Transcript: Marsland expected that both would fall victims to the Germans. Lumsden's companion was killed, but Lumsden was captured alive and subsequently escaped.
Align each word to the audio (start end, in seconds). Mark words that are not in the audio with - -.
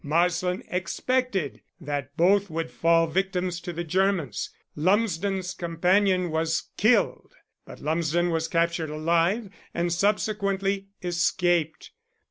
Marsland 0.03 0.63
expected 0.71 1.61
that 1.79 2.17
both 2.17 2.49
would 2.49 2.71
fall 2.71 3.05
victims 3.05 3.61
to 3.61 3.71
the 3.71 3.83
Germans. 3.83 4.49
Lumsden's 4.75 5.53
companion 5.53 6.31
was 6.31 6.71
killed, 6.75 7.35
but 7.67 7.81
Lumsden 7.81 8.31
was 8.31 8.47
captured 8.47 8.89
alive 8.89 9.51
and 9.75 9.93
subsequently 9.93 10.87
escaped. 11.03 11.91